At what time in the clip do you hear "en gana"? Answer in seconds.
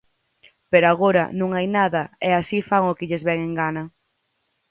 3.47-3.83